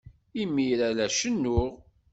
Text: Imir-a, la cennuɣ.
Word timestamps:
Imir-a, 0.41 0.89
la 0.97 1.07
cennuɣ. 1.17 1.71